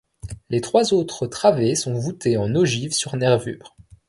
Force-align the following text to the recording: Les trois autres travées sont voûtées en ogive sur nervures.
Les 0.49 0.61
trois 0.61 0.93
autres 0.95 1.27
travées 1.27 1.75
sont 1.75 1.93
voûtées 1.93 2.35
en 2.35 2.55
ogive 2.55 2.91
sur 2.91 3.15
nervures. 3.17 3.75